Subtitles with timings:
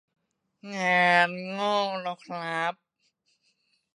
[0.75, 2.73] งานงอกแล้วครับ